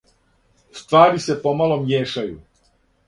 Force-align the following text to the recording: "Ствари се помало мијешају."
"Ствари 0.79 1.21
се 1.27 1.35
помало 1.43 1.77
мијешају." 1.85 2.35